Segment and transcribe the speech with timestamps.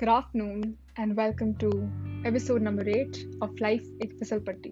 [0.00, 1.68] Good afternoon and welcome to
[2.24, 4.70] episode number 8 of Life एक फिसल पट्टी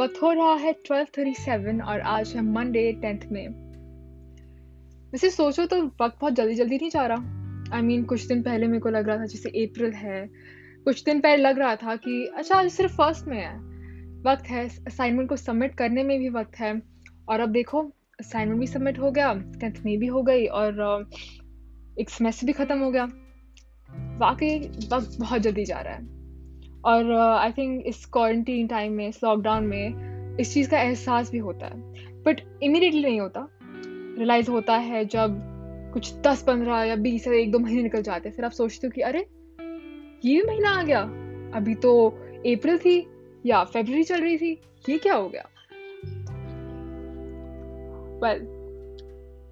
[0.00, 3.48] वक्त हो रहा है 12:37 और आज है मंडे 10th में
[5.12, 7.16] वैसे सोचो तो वक्त बहुत जल्दी जल्दी नहीं जा रहा।
[7.74, 10.26] आई I मीन mean, कुछ दिन पहले मेरे को लग रहा था जैसे अप्रैल है।
[10.84, 13.56] कुछ दिन पहले लग रहा था कि अच्छा आज सिर्फ़ फ़र्स्ट में है।
[14.22, 16.82] वक्त है असाइनमेंट को सबमिट करने में भी वक्त है।
[17.28, 17.82] और अब देखो
[18.20, 21.08] असाइनमेंट भी सबमिट हो गया टेंथ में भी हो गई और
[22.00, 23.08] एक सेमेस्टर भी ख़त्म हो गया।
[24.18, 24.58] वाकई
[24.92, 26.16] वक्त बहुत जल्दी जा रहा है।
[26.84, 29.94] और आई uh, थिंक इस क्वारंटीन टाइम में इस लॉकडाउन में
[30.40, 31.80] इस चीज़ का एहसास भी होता है।
[32.22, 33.48] बट इमीडिएटली नहीं होता।
[34.18, 35.52] रियलाइज़ होता है जब
[35.92, 38.86] कुछ दस पंद्रह या बीस या एक दो महीने निकल जाते हैं फिर आप सोचते
[38.86, 39.26] हो कि अरे
[40.24, 41.00] ये महीना आ गया।
[41.54, 42.08] अभी तो
[42.46, 43.06] अप्रैल थी
[43.46, 45.48] या फेबर चल रही थी ये क्या हो गया?
[48.22, 48.56] वेल well,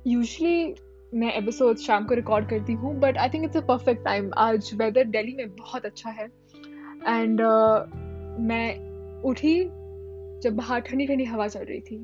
[0.07, 0.75] यूजली
[1.15, 4.71] मैं एपिसोड शाम को रिकॉर्ड करती हूँ but I think it's a perfect time आज
[4.75, 6.25] वेदर दिल्ली में बहुत अच्छा है।
[7.09, 7.87] एंड uh,
[8.41, 9.61] मैं उठी
[10.41, 11.99] जब बाहर ठंडी ठंडी हवा चल रही थी।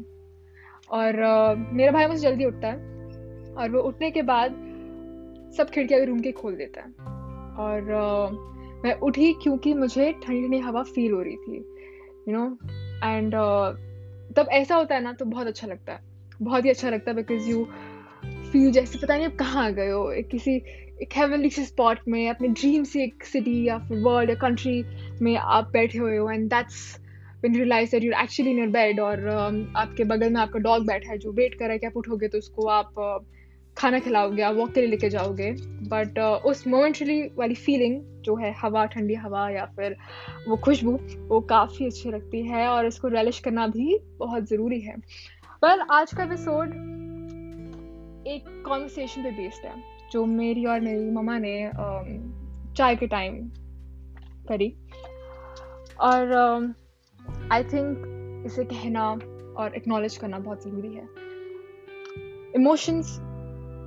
[0.91, 2.77] और uh, मेरा भाई मुझे जल्दी उठता है
[3.55, 4.51] और वो उठने के बाद
[5.57, 6.89] सब खिड़कियाँ रूम के खोल देता है।
[7.57, 11.57] और uh, मैं उठी क्योंकि मुझे ठंडी ठंडी हवा फील हो रही थी
[12.29, 12.47] यू नो
[13.09, 13.35] एंड
[14.37, 16.01] तब ऐसा होता है ना तो बहुत अच्छा लगता है।
[16.43, 17.67] बहुत ही अच्छा लगता है बिकॉज़ यू
[18.53, 20.57] फील जैसे पता नहीं आप कहाँ गए हो एक किसी
[21.03, 24.85] एक हेवनली से स्पॉट में अपने ड्रीम से एक सिटी या फिर वर्ल्ड या कंट्री
[25.23, 27.01] में आप बैठे हुए हो and that's
[27.45, 30.59] when you realize that you're actually in your bed और um, आपके बगल में आपका
[30.59, 33.27] डॉग बैठा है जो वेट कर रहा है कि आप उठोगे तो उसको आप uh,
[33.77, 38.37] खाना खिलाओगे आप वॉक के लिए लेके जाओगे। बट uh, उस मोमेंटली वाली फीलिंग जो
[38.37, 39.97] है हवा ठंडी हवा या फिर
[40.49, 40.99] वो खुशबू
[41.29, 44.97] वो काफ़ी अच्छी लगती है और इसको रेलिश करना भी बहुत ज़रूरी है।
[45.63, 47.00] पर आज का एपिसोड
[48.31, 51.71] एक कॉन्वर्सेशन पे बेस्ड है, जो मेरी और मेरी ममा ने
[52.75, 53.49] चाय के टाइम
[54.49, 54.69] करी।
[56.01, 56.33] और
[57.53, 59.11] आई थिंक इसे कहना
[59.57, 61.09] और एक्नॉलेज करना बहुत ज़रूरी है।
[62.55, 63.19] इमोशंस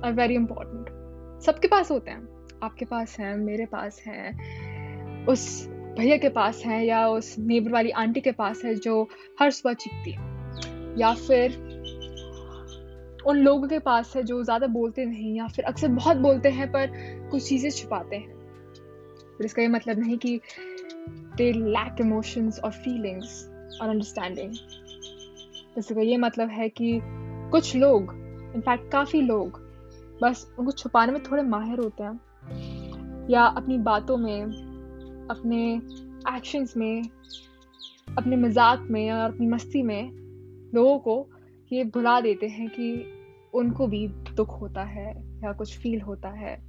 [0.04, 5.68] आर वेरी इंपॉर्टेंट सबके पास होते हैं। आपके पास हैं, मेरे पास हैं, उस
[5.98, 9.08] भैया के पास है या उस नेबर वाली आंटी के पास है जो
[9.40, 10.34] हर सुबह चिपती है।
[10.98, 11.73] या फिर
[13.26, 16.70] उन लोगों के पास है जो ज़्यादा बोलते नहीं या फिर अक्सर बहुत बोलते हैं,
[16.72, 16.90] पर
[17.30, 18.32] कुछ चीज़ें छुपाते हैं।
[19.36, 20.40] फिर इसका ये मतलब नहीं कि
[21.36, 23.44] दे लैक इमोशंस और फीलिंग्स
[23.82, 24.54] और अंडरस्टैंडिंग
[25.78, 26.98] इसका ये मतलब है कि
[27.52, 28.12] कुछ लोग
[28.54, 29.58] इनफैक्ट काफ़ी लोग,
[30.22, 34.42] बस उनको छुपाने में थोड़े माहिर होते हैं या अपनी बातों में,
[35.30, 35.74] अपने
[36.36, 37.02] एक्शंस में,
[38.08, 40.10] अपने मज़ाक में और अपनी मस्ती में
[40.74, 41.26] लोगों को
[41.70, 42.92] ये भुला देते हैं कि
[43.54, 46.64] उनको भी दुख होता है या कुछ फील होता है,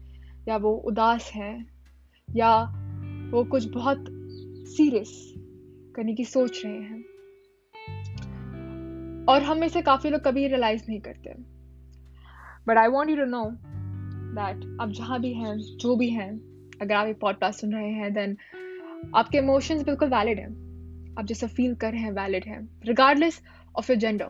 [0.47, 1.67] या वो उदास हैं,
[2.35, 2.61] या
[3.31, 4.05] वो कुछ बहुत
[4.67, 5.33] सीरियस
[5.95, 7.01] करने की सोच रहे हैं।
[9.25, 11.35] और हम में से काफ़ी लोग कभी रियलाइज़ नहीं करते।
[12.67, 13.51] But I want you to know
[14.35, 16.39] that आप जहाँ भी हैं, जो भी हैं,
[16.81, 18.37] अगर आप ये पॉडकास्ट सुन रहे हैं देन
[19.15, 20.65] आपके इमोशंस बिल्कुल वैलिड हैं।
[21.19, 23.41] आप जैसा फील कर रहे हैं वैलिड हैं। Regardless
[23.77, 24.29] of your gender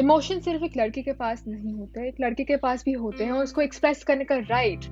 [0.00, 3.32] emotion सिर्फ़ एक लड़के के पास नहीं होते, एक लड़के के पास भी होते हैं
[3.32, 4.84] और उसको एक्सप्रेस करने का राइट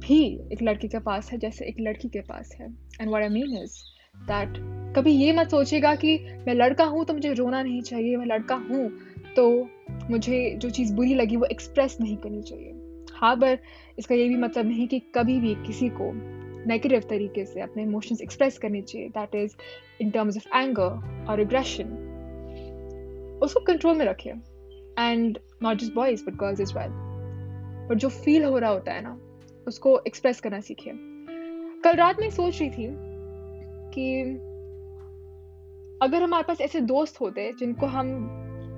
[0.00, 0.18] भी
[0.52, 2.66] एक लड़के के पास है जैसे एक लड़की के पास है।
[3.00, 3.76] And what I mean is
[4.24, 4.58] that
[4.96, 8.54] कभी ये मत सोचेगा कि मैं लड़का हूँ तो मुझे रोना नहीं चाहिए, मैं लड़का
[8.54, 8.90] हूँ
[9.36, 9.48] तो
[10.10, 12.74] मुझे जो चीज़ बुरी लगी वो एक्सप्रेस नहीं करनी चाहिए।
[13.14, 13.58] हाँ पर
[13.98, 16.12] इसका ये भी मतलब नहीं कि कभी भी किसी को
[16.68, 19.56] नेगेटिव तरीके से अपने इमोशंस एक्सप्रेस करने चाहिए। That is
[20.02, 21.96] in terms of anger और एग्रेशन
[23.42, 24.32] उसको कंट्रोल में रखिए।
[24.98, 26.90] And not just boys but girls as well
[27.88, 29.18] but जो फील हो रहा होता है ना,
[29.68, 30.92] उसको एक्सप्रेस करना सीखिए।
[31.84, 32.88] कल रात में सोच रही थी
[33.94, 34.20] कि
[36.02, 38.06] अगर हमारे पास ऐसे दोस्त होते जिनको हम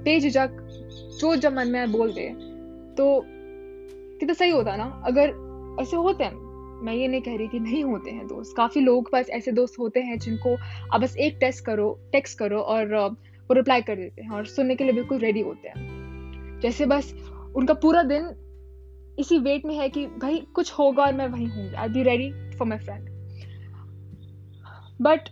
[0.05, 0.51] बेझिझक
[1.21, 2.29] जो जब मन में बोल दे
[2.97, 3.23] तो
[4.19, 5.03] कितना सही होता ना?
[5.07, 5.29] अगर
[5.81, 6.35] ऐसे होते हैं,
[6.83, 9.79] मैं ये नहीं कह रही कि नहीं होते हैं दोस्त। काफ़ी लोग पास ऐसे दोस्त
[9.79, 10.57] होते हैं जिनको
[10.95, 13.17] आप बस एक टेस्ट करो टेक्स्ट करो और
[13.53, 17.13] वो रिप्लाई कर देते हैं और सुनने के लिए बिल्कुल रेडी होते हैं। जैसे बस
[17.57, 18.35] उनका पूरा दिन
[19.19, 22.31] इसी वेट में है कि भाई कुछ होगा और मैं वहीं हूँ। I be ready
[22.59, 23.09] for my friend
[25.03, 25.29] but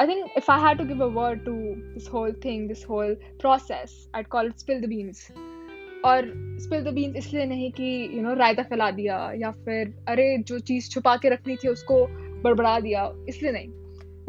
[0.00, 1.52] I think if I had to give a word to
[1.92, 5.20] this whole thing, this whole process, I'd call it spill the beans.
[6.04, 6.26] और
[6.62, 10.58] स्पिल द beans इसलिए नहीं कि you know रायता फैला दिया या फिर अरे जो
[10.58, 12.06] चीज़ छुपा के रखनी थी उसको
[12.42, 13.68] बड़बड़ा दिया इसलिए नहीं।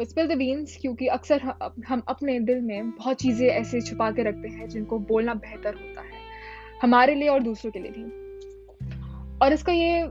[0.04, 1.40] स्पिल द बीन्स क्योंकि अक्सर
[1.88, 6.00] हम अपने दिल में बहुत चीज़ें ऐसे छुपा के रखते हैं जिनको बोलना बेहतर होता
[6.00, 6.18] है
[6.82, 8.04] हमारे लिए और दूसरों के लिए भी।
[9.38, 10.02] और इसका ये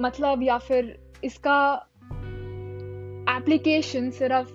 [0.00, 1.88] मतलब या फिर इसका
[3.36, 4.48] एप्लीकेशन सिर्फ़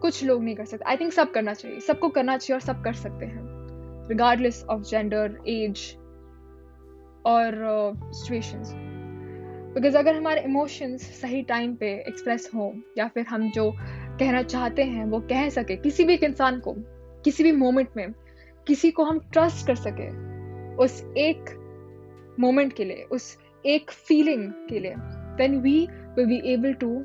[0.00, 2.84] कुछ लोग नहीं कर सकते। आई थिंक सब करना चाहिए। सबको करना चाहिए और सब
[2.84, 3.40] कर सकते हैं।
[4.08, 5.96] रिगार्डलेस ऑफ़ जेंडर एज
[7.26, 7.52] और
[7.96, 8.85] सिचुएशंस uh,
[9.76, 14.84] बिकॉज़ अगर हमारे इमोशंस सही टाइम पे एक्सप्रेस हो, या फिर हम जो कहना चाहते
[14.84, 16.74] हैं, वो कह सके किसी भी एक इंसान को,
[17.24, 18.12] किसी भी मोमेंट में,
[18.66, 20.08] किसी को हम ट्रस्ट कर सके
[20.76, 21.50] उस एक
[22.40, 24.94] मोमेंट के लिए, उस एक फीलिंग के लिए
[25.36, 27.04] then we will be able to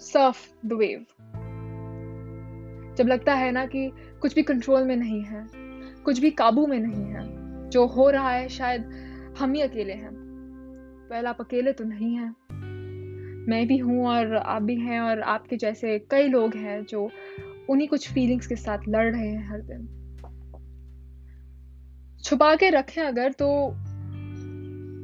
[0.00, 1.06] surf the wave
[2.94, 5.46] जब लगता है ना कि कुछ भी कंट्रोल में नहीं है,
[6.04, 7.24] कुछ भी काबू में नहीं है,
[7.70, 8.82] जो हो रहा है, शायद
[9.38, 10.25] हम ही अकेले हैं।
[11.10, 12.34] पहले आप अकेले तो नहीं हैं।
[13.48, 17.10] मैं भी हूँ और आप भी हैं और आपके जैसे कई लोग हैं जो
[17.70, 19.86] उन्हीं कुछ फीलिंग्स के साथ लड़ रहे हैं हर दिन।
[22.24, 23.48] छुपा के रखें अगर तो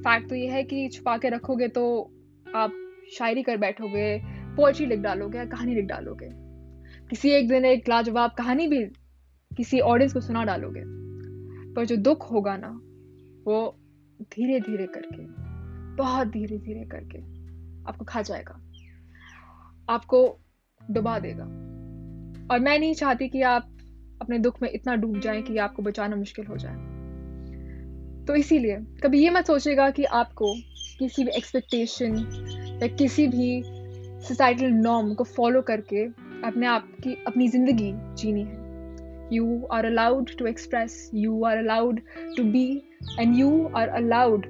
[0.02, 1.84] फैक्ट तो ये है कि छुपा के रखोगे तो
[2.54, 2.72] आप
[3.12, 4.18] शायरी कर बैठोगे
[4.56, 6.28] पोएट्री लिख डालोगे या कहानी लिख डालोगे।
[7.10, 8.84] किसी एक दिन एक लाजवाब कहानी भी
[9.50, 10.82] किसी ऑडियंस को सुना डालोगे,
[11.74, 12.68] पर जो दुख होगा ना,
[13.46, 13.78] वो
[14.22, 15.41] धीरे धीरे करके।
[15.96, 17.18] बहुत धीरे धीरे करके
[17.88, 18.60] आपको खा जाएगा।
[19.90, 20.38] आपको
[20.90, 21.44] डुबा देगा।
[22.54, 23.68] और मैं नहीं चाहती कि आप
[24.22, 26.74] अपने दुख में इतना डूब जाएँ कि आपको बचाना मुश्किल हो जाए।
[28.26, 30.54] तो इसीलिए कभी ये मत सोचेगा कि आपको
[30.98, 32.16] किसी भी एक्सपेक्टेशन
[32.82, 33.62] या किसी भी
[34.26, 36.04] सोसाइटल नॉर्म को फॉलो करके
[36.46, 38.60] अपने आप की अपनी ज़िंदगी जीनी है।
[39.32, 42.00] You are allowed to express you are allowed
[42.36, 42.66] to be
[43.20, 44.46] and you are allowed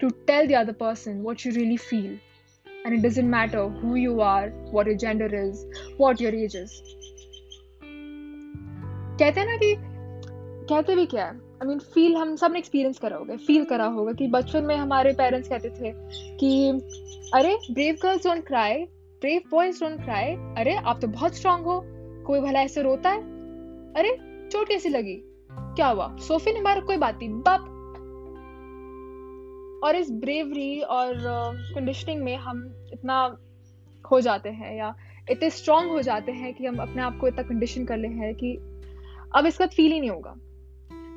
[0.00, 2.18] to tell the other person what you really feel
[2.86, 4.44] and it doesn't matter who you are,
[4.74, 5.58] what your gender is,
[6.00, 6.70] what your age is.
[9.18, 9.74] कहते हैं ना कि
[10.66, 11.30] कहते भी क्या है?
[11.30, 15.12] I mean feel हम सबने एक्सपीरियंस करा होगा फील करा होगा कि बचपन में हमारे
[15.12, 15.92] पेरेंट्स कहते थे
[16.36, 16.70] कि
[17.34, 18.84] अरे brave girls don't cry
[19.20, 21.82] brave boys don't cry अरे आप तो बहुत स्ट्रांग हो
[22.26, 23.20] कोई भला ऐसे रोता है?
[23.92, 24.16] अरे
[24.48, 25.22] चोट कैसी लगी?
[25.52, 26.16] क्या हुआ?
[26.16, 27.76] सोफे ने मारा कोई बात नहीं बाप
[29.84, 31.14] और इस ब्रेवरी और
[31.74, 33.36] कंडीशनिंग uh, में हम इतना
[34.04, 34.94] खो जाते हैं या
[35.30, 38.34] इतने स्ट्रांग हो जाते हैं कि हम अपने आप को इतना कंडीशन कर ले हैं
[38.34, 38.56] कि
[39.34, 40.34] अब इसका फील ही नहीं होगा।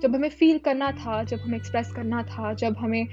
[0.01, 3.04] जब हमें फील करना था जब हमें एक्सप्रेस करना था जब हमें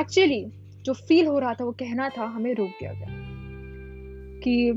[0.00, 0.46] एक्चुअली
[0.82, 3.06] जो फील हो रहा था वो कहना था हमें रोक दिया गया।
[4.40, 4.72] कि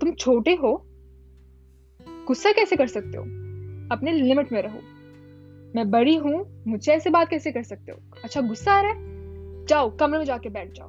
[0.00, 0.86] तुम छोटे हो
[2.02, 3.24] गुस्सा कैसे कर सकते हो?
[3.92, 4.80] अपने लिमिट में रहो।
[5.76, 7.98] मैं बड़ी हूँ मुझे ऐसे बात कैसे कर सकते हो?
[8.24, 9.05] अच्छा गुस्सा आ रहा है?
[9.68, 10.88] जाओ, कमरे में जाके बैठ जाओ।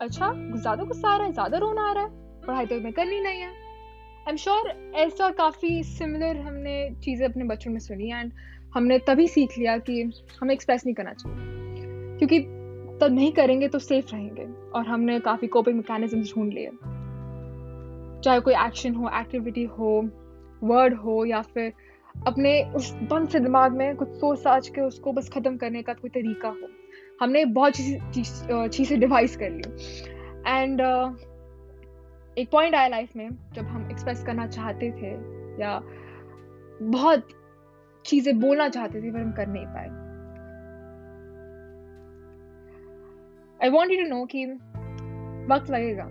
[0.00, 2.10] अच्छा ज़्यादा गुस्सा आ रहा है, ज़्यादा रोना आ रहा है,
[2.46, 6.74] पढ़ाई तो मैं करनी नहीं है। आई एम श्योर ऐसा काफ़ी सिमिलर हमने
[7.04, 8.32] चीज़ें अपने बच्चों में सुनी एंड
[8.74, 10.02] हमने तभी सीख लिया कि
[10.40, 12.40] हमें एक्सप्रेस नहीं करना चाहिए। क्योंकि
[13.00, 16.70] तब नहीं करेंगे तो सेफ़ रहेंगे और हमने काफ़ी कोपिंग मैकेनिज्म ढूंढ लिए।
[18.24, 19.90] चाहे कोई एक्शन हो एक्टिविटी हो
[20.62, 21.72] वर्ड हो या फिर
[22.26, 25.92] अपने उस बंद से दिमाग में कुछ सोच साच के उसको बस ख़त्म करने का
[25.92, 26.68] कोई तरीका हो।
[27.20, 29.62] हमने बहुत चीज़ चीज़ें डिवाइस कर ली।
[30.46, 31.12] एंड uh,
[32.38, 35.12] एक पॉइंट आया लाइफ में जब हम एक्सप्रेस करना चाहते थे
[35.62, 35.80] या
[36.82, 37.28] बहुत
[38.04, 39.88] चीज़ें बोलना चाहते थे पर हम कर नहीं पाए।
[43.60, 44.44] I want you to know कि
[45.52, 46.04] वक्त लगेगा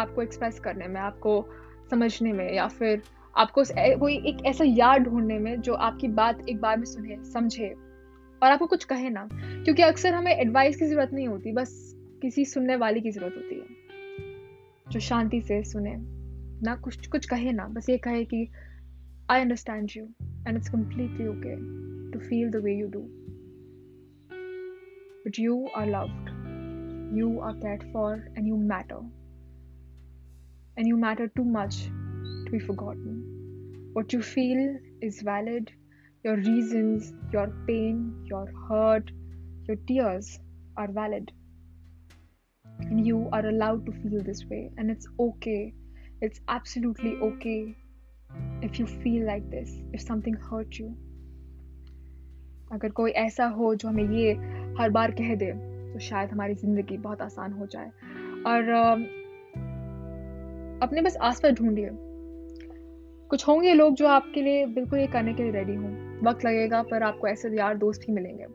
[0.00, 1.48] आपको एक्सप्रेस करने में आपको
[1.90, 3.02] समझने में या फिर
[3.36, 3.62] आपको
[3.98, 7.68] कोई एक ऐसा यार ढूँढने में जो आपकी बात एक बार में सुने, समझे
[8.42, 12.44] और आपको कुछ कहे ना। क्योंकि अक्सर हमें एडवाइस की ज़रूरत नहीं होती, बस किसी
[12.44, 13.66] सुनने वाले की ज़रूरत होती है,
[14.92, 15.94] जो शांति से सुने।
[16.62, 18.48] ना कुछ कुछ कहे ना, बस ये कहे कि
[19.30, 20.04] I understand you
[20.48, 21.56] and it's completely okay
[22.12, 23.00] to feel the way you do
[25.26, 29.10] but you are loved you are cared for and you matter
[30.78, 31.88] and you matter too much
[32.46, 33.90] to be forgotten.
[33.92, 35.72] What you feel is valid.
[36.24, 39.10] Your reasons, your pain, your hurt,
[39.68, 40.38] your tears
[40.76, 41.32] are valid.
[42.80, 44.70] And you are allowed to feel this way.
[44.76, 45.74] And it's okay.
[46.20, 47.76] It's absolutely okay
[48.62, 50.94] if you feel like this, if something hurt you.
[52.72, 54.32] अगर कोई ऐसा हो जो हमें ये
[54.78, 55.50] हर बार कह दे
[55.92, 57.90] तो शायद हमारी ज़िंदगी बहुत आसान हो जाए
[58.46, 58.70] और
[60.82, 61.90] अपने बस आस पास ढूंढिए
[63.30, 66.82] कुछ होंगे लोग जो आपके लिए बिल्कुल ये करने के लिए रेडी हों। वक्त लगेगा,
[66.82, 68.46] पर आपको ऐसे यार दोस्त ही मिलेंगे।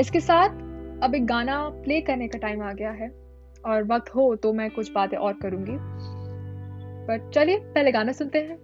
[0.00, 0.48] इसके साथ
[1.02, 3.26] अब एक गाना प्ले करने का टाइम आ गया है।
[3.66, 5.76] और वक्त हो तो मैं कुछ बातें और करूँगी।
[7.06, 8.56] पर चलिए, पहले गाना सुनते हैं।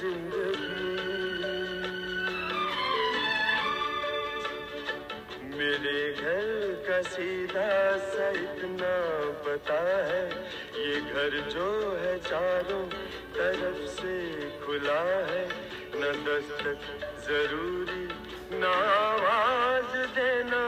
[0.00, 0.88] ज़िंदगी।
[5.58, 6.46] मेरे घर
[6.86, 7.72] का सीधा
[8.06, 8.94] सा इतना
[9.44, 10.24] पता है
[10.76, 12.84] ये घर जो है चारों
[13.36, 14.16] तरफ़ से
[14.64, 15.44] खुला है।
[15.94, 16.80] न दस्तक
[17.28, 18.04] ज़रूरी
[18.52, 20.64] न आवाज़ देना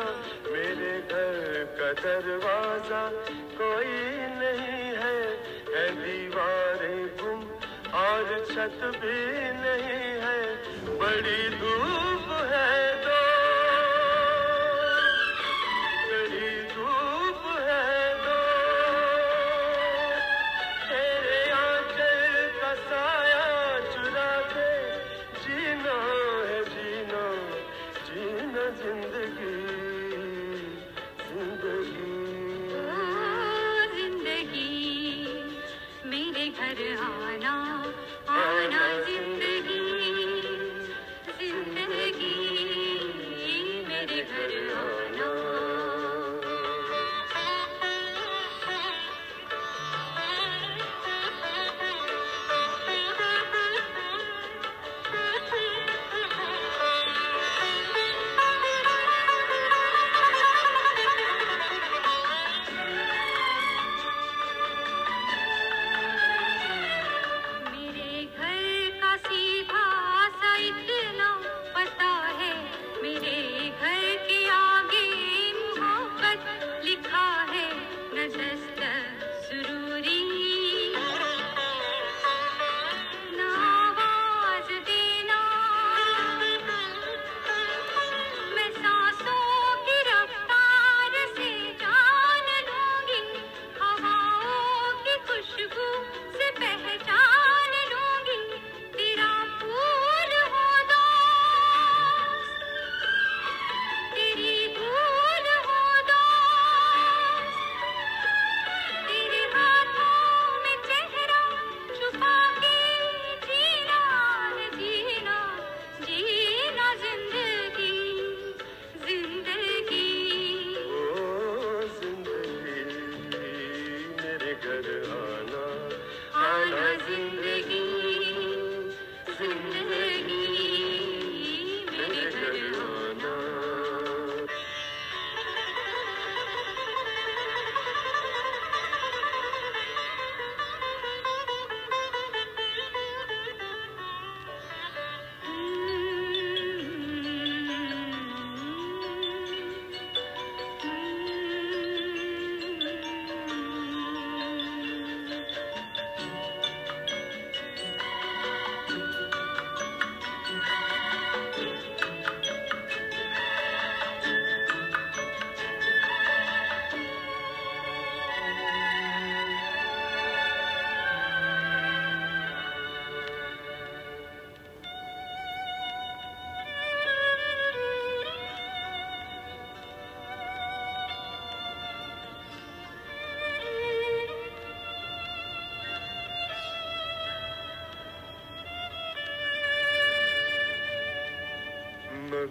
[0.52, 3.02] मेरे घर का दरवाज़ा
[3.56, 3.96] कोई
[4.42, 5.20] नहीं है,
[5.74, 7.02] है दीवारें
[8.54, 9.18] छत भी
[9.58, 10.40] नहीं है
[10.98, 12.11] बड़ी दूर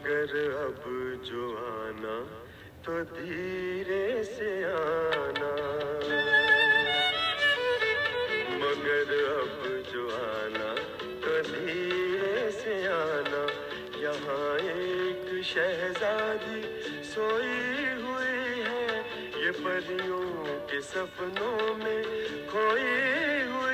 [0.01, 0.83] मगर अब
[1.25, 2.13] जो आना
[2.81, 5.51] तो धीरे से आना।
[8.61, 9.59] मगर अब
[9.91, 10.71] जो आना
[11.21, 13.43] तो धीरे से आना।
[14.01, 16.61] यहाँ एक शहजादी
[17.05, 17.61] सोई
[18.01, 18.89] हुई है,
[19.43, 20.25] ये परियों
[20.65, 22.01] के सपनों में
[22.49, 22.89] खोई
[23.53, 23.70] हुई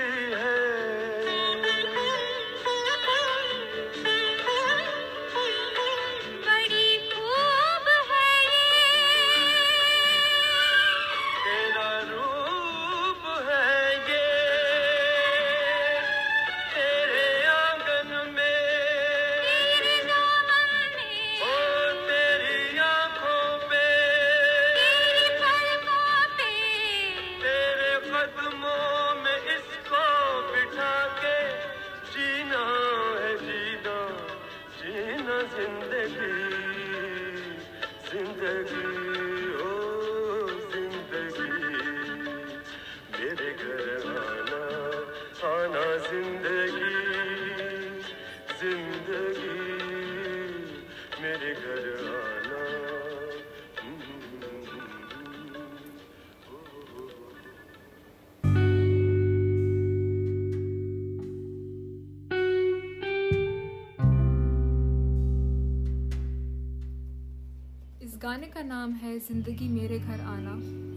[68.37, 70.51] गाने का नाम है ज़िंदगी मेरे घर आना।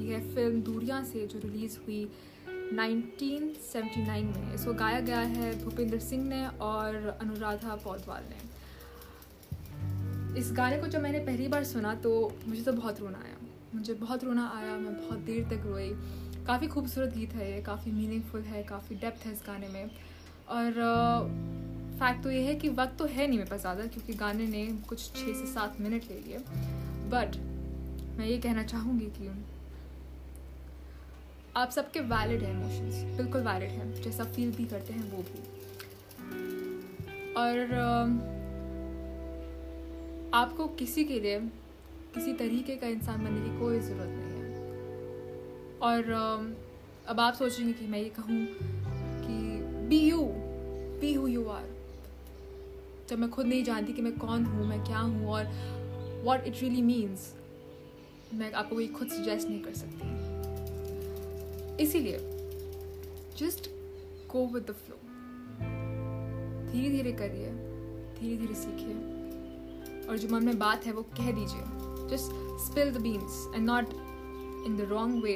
[0.04, 2.00] यह फ़िल्म दूरिया से जो रिलीज़ हुई
[2.72, 8.40] 1979 में। इसको गाया गया है भूपेंद्र सिंह ने और अनुराधा पौडवाल ने।
[10.40, 12.12] इस गाने को जब मैंने पहली बार सुना तो
[12.48, 13.36] मुझे तो बहुत रोना आया।
[13.74, 15.90] मुझे बहुत रोना आया, मैं बहुत देर तक रोई।
[16.46, 19.84] काफ़ी खूबसूरत गीत है ये, काफ़ी मीनिंगफुल है, काफ़ी डेप्थ है इस गाने में।
[20.48, 20.72] और
[22.00, 24.66] फैक्ट तो ये है कि वक्त तो है नहीं मेरे पास ज़्यादा, क्योंकि गाने ने
[24.88, 26.38] कुछ छः से सात मिनट ले लिए।
[27.10, 27.36] बट
[28.18, 29.28] मैं ये कहना चाहूँगी कि
[31.56, 35.40] आप सबके वैलिड है इमोशंस बिल्कुल वैलिड है, जैसा फील भी करते हैं वो भी।
[37.34, 37.56] और
[40.34, 41.38] आपको किसी के लिए,
[42.14, 44.48] किसी तरीके का इंसान बनने की कोई ज़रूरत नहीं है।
[45.82, 46.12] और
[47.08, 48.46] अब आप सोचेंगे कि मैं ये कहूँ
[49.22, 49.36] कि
[49.88, 50.22] be you
[51.00, 51.68] be who you are
[53.08, 55.44] जब मैं खुद नहीं जानती कि मैं कौन हूँ, मैं क्या हूँ, और
[56.24, 57.34] वॉट इट रियली मीन्स
[58.34, 60.08] मैं आपको ये खुद सजेस्ट नहीं कर सकती।
[61.82, 62.18] इसीलिए
[63.38, 63.70] just
[64.32, 64.96] go with the flow
[66.72, 67.50] धीरे धीरे करिए
[68.20, 68.94] धीरे धीरे सीखिए।
[70.08, 71.62] और जो मन में बात है, वो कह दीजिए।
[72.08, 72.30] Just
[72.66, 73.90] spill the beans and not
[74.66, 75.34] in the wrong way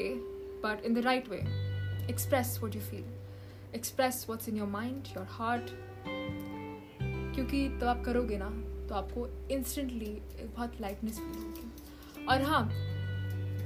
[0.65, 1.39] but in the right way
[2.11, 3.05] express what you feel
[3.75, 5.71] express what's in your mind your heart
[7.35, 10.11] क्योंकि तो आप करोगे ना तो आपको इंस्टेंटली
[10.47, 12.69] बहुत लाइटनेस फील होगी। और हाँ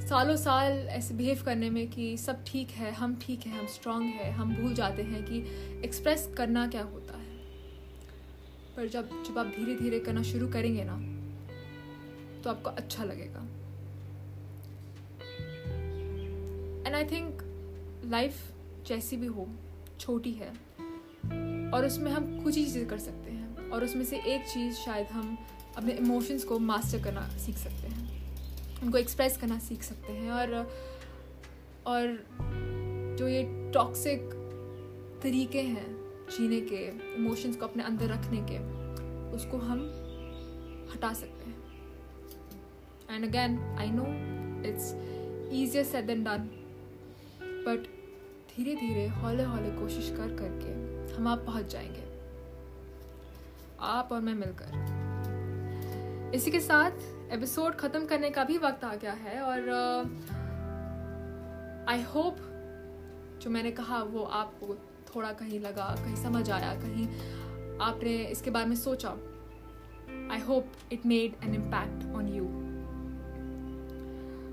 [0.09, 4.04] सालों साल ऐसे बिहेव करने में कि सब ठीक है, हम ठीक है, हम स्ट्रांग
[4.04, 5.38] है, हम भूल जाते हैं कि
[5.85, 7.26] एक्सप्रेस करना क्या होता है।
[8.76, 10.96] पर जब जब आप धीरे धीरे करना शुरू करेंगे ना
[12.42, 13.40] तो आपको अच्छा लगेगा।
[16.87, 17.42] एंड आई थिंक
[18.04, 18.37] लाइफ
[18.87, 19.46] जैसी भी हो,
[20.00, 20.48] छोटी है,
[21.72, 25.07] और उसमें हम कुछ ही चीज़ें कर सकते हैं। और उसमें से एक चीज़ शायद
[25.07, 25.38] हम
[25.76, 28.07] अपने इमोशंस को मास्टर करना सीख सकते हैं।
[28.83, 30.70] उनको एक्सप्रेस करना सीख सकते हैं और
[31.87, 32.26] और
[33.18, 34.20] जो ये टॉक्सिक
[35.22, 35.87] तरीके हैं
[36.31, 38.59] जीने के इमोशंस को अपने अंदर रखने के,
[39.37, 39.81] उसको हम
[40.94, 41.57] हटा सकते हैं।
[43.11, 44.04] And again I know
[44.68, 44.92] it's
[45.52, 46.48] easier said than done
[47.42, 47.87] but
[48.50, 52.08] धीरे धीरे हौले हौले कोशिश कर करके हम आप पहुँच जाएँगे।
[53.81, 54.71] आप और मैं मिलकर।
[56.35, 56.91] इसी के साथ
[57.33, 59.69] एपिसोड ख़त्म करने का भी वक्त आ गया है और
[61.88, 62.37] आई uh, होप
[63.43, 64.75] जो मैंने कहा वो आपको
[65.09, 67.07] थोड़ा कहीं लगा कहीं समझ आया कहीं
[67.81, 69.09] आपने इसके बारे में सोचा।
[70.33, 72.45] I hope it made an impact on you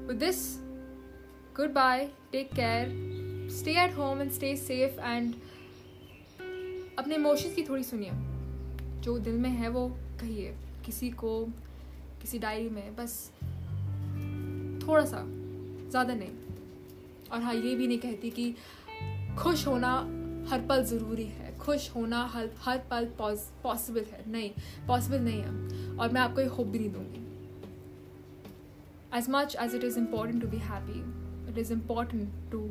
[0.08, 0.60] with this
[1.74, 5.34] goodbye take care stay at home and stay safe and
[7.00, 8.12] अपने इमोशंस की थोड़ी सुनिए।
[9.06, 9.88] जो दिल में है वो
[10.20, 10.54] कहिए,
[10.86, 11.40] किसी को,
[12.22, 13.32] किसी डायरी में, बस
[14.88, 15.24] थोड़ा सा,
[15.90, 18.56] ज़्यादा नहीं। और हाँ ये भी नहीं कहती कि
[19.40, 19.92] खुश होना
[20.50, 24.50] हर पल ज़रूरी है, खुश होना हर हर पल पॉसिबल है। नहीं
[24.88, 27.24] पॉसिबल नहीं है। और मैं आपको ये होप भी नहीं दूँगी।
[29.18, 31.00] As much as it is important to be happy
[31.52, 32.70] it is important to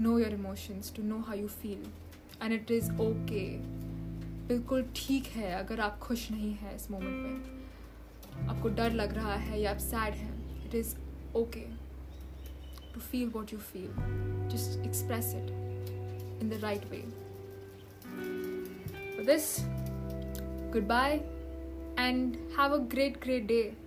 [0.00, 1.86] know your emotions to know how you feel
[2.42, 3.48] and it is okay
[4.48, 9.34] बिल्कुल ठीक है, अगर आप खुश नहीं हैं इस मोमेंट में। आपको डर लग रहा
[9.34, 10.94] है या आप सैड हैं it is
[11.36, 11.60] okay
[12.94, 13.88] to feel what you feel
[14.52, 15.50] just express it
[16.42, 17.02] in the right way
[19.24, 19.56] this
[20.88, 21.12] goodbye
[21.98, 23.85] and have a great great day.